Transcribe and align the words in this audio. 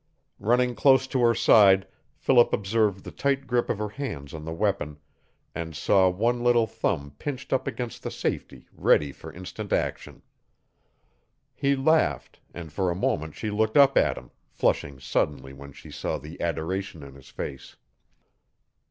Running 0.39 0.73
close 0.73 1.05
to 1.05 1.21
her 1.21 1.35
side 1.35 1.87
Philip 2.15 2.53
observed 2.53 3.03
the 3.03 3.11
tight 3.11 3.45
grip 3.45 3.69
of 3.69 3.77
her 3.77 3.89
hands 3.89 4.33
on 4.33 4.43
the 4.45 4.51
weapon, 4.51 4.97
and 5.53 5.75
saw 5.75 6.09
one 6.09 6.43
little 6.43 6.65
thumb 6.65 7.11
pinched 7.19 7.53
up 7.53 7.67
against 7.67 8.01
the 8.01 8.09
safety 8.09 8.67
ready 8.73 9.11
for 9.11 9.31
instant 9.31 9.71
action. 9.71 10.23
He 11.53 11.75
laughed, 11.75 12.39
and 12.51 12.73
for 12.73 12.89
a 12.89 12.95
moment 12.95 13.35
she 13.35 13.51
looked 13.51 13.77
up 13.77 13.95
at 13.95 14.17
him, 14.17 14.31
flushing 14.49 14.99
suddenly 14.99 15.53
when 15.53 15.71
she 15.71 15.91
saw 15.91 16.17
the 16.17 16.41
adoration 16.41 17.03
in 17.03 17.13
his 17.13 17.29
face. 17.29 17.75